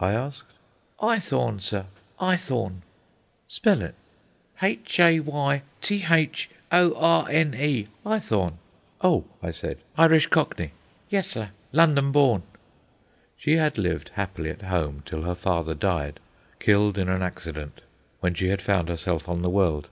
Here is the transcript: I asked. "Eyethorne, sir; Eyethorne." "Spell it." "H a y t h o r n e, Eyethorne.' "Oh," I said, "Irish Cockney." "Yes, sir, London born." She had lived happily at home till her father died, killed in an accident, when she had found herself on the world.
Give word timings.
I 0.00 0.12
asked. 0.12 0.54
"Eyethorne, 1.00 1.60
sir; 1.60 1.86
Eyethorne." 2.20 2.82
"Spell 3.46 3.80
it." 3.82 3.94
"H 4.60 4.98
a 4.98 5.20
y 5.20 5.62
t 5.82 6.02
h 6.02 6.50
o 6.72 6.94
r 6.96 7.28
n 7.30 7.54
e, 7.54 7.86
Eyethorne.' 8.04 8.58
"Oh," 9.02 9.24
I 9.40 9.52
said, 9.52 9.78
"Irish 9.96 10.26
Cockney." 10.26 10.72
"Yes, 11.10 11.28
sir, 11.28 11.50
London 11.70 12.10
born." 12.10 12.42
She 13.36 13.52
had 13.52 13.78
lived 13.78 14.10
happily 14.14 14.50
at 14.50 14.62
home 14.62 15.04
till 15.06 15.22
her 15.22 15.36
father 15.36 15.74
died, 15.74 16.18
killed 16.58 16.98
in 16.98 17.08
an 17.08 17.22
accident, 17.22 17.80
when 18.18 18.34
she 18.34 18.48
had 18.48 18.60
found 18.60 18.88
herself 18.88 19.28
on 19.28 19.42
the 19.42 19.48
world. 19.48 19.86